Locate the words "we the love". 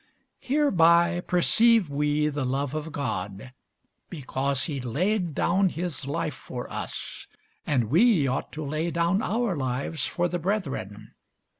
1.91-2.73